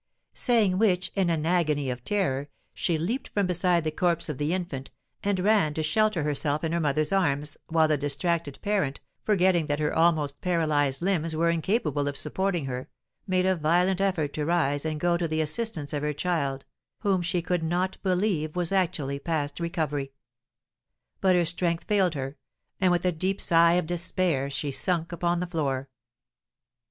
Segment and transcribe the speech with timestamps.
[0.33, 4.51] Saying which, in an agony of terror, she leaped from beside the corpse of the
[4.51, 4.89] infant,
[5.23, 9.77] and ran to shelter herself in her mother's arms, while the distracted parent, forgetting that
[9.77, 12.89] her almost paralysed limbs were incapable of supporting her,
[13.27, 16.65] made a violent effort to rise and go to the assistance of her child,
[17.01, 20.11] whom she could not believe was actually past recovery;
[21.19, 22.37] but her strength failed her,
[22.79, 25.89] and with a deep sigh of despair she sunk upon the floor.